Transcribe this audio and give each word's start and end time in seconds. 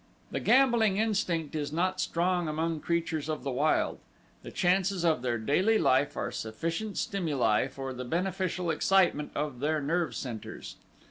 The 0.31 0.39
gambling 0.39 0.97
instinct 0.97 1.53
is 1.53 1.71
not 1.71 2.01
strong 2.01 2.47
among 2.47 2.79
creatures 2.79 3.29
of 3.29 3.43
the 3.43 3.51
wild; 3.51 3.99
the 4.41 4.49
chances 4.49 5.05
of 5.05 5.21
their 5.21 5.37
daily 5.37 5.77
life 5.77 6.17
are 6.17 6.31
sufficient 6.31 6.97
stimuli 6.97 7.67
for 7.67 7.93
the 7.93 8.03
beneficial 8.03 8.71
excitement 8.71 9.31
of 9.35 9.59
their 9.59 9.79
nerve 9.79 10.15
centers. 10.15 10.77